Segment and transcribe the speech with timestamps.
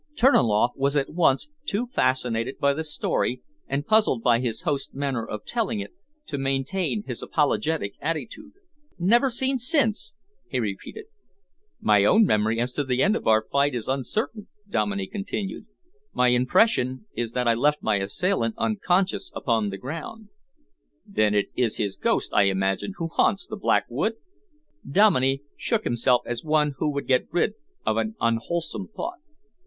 [0.17, 5.23] Terniloff was at once too fascinated by the story and puzzled by his host's manner
[5.23, 5.91] of telling it
[6.25, 8.53] to maintain his apologetic attitude.
[8.97, 10.15] "Never seen since!"
[10.49, 11.05] he repeated.
[11.79, 15.67] "My own memory as to the end of our fight is uncertain," Dominey continued.
[16.15, 20.29] "My impression is that I left my assailant unconscious upon the ground."
[21.05, 24.13] "Then it is his ghost, I imagine, who haunts the Black Wood?"
[24.89, 27.53] Dominey shook himself as one who would get rid
[27.85, 29.19] of an unwholesome thought.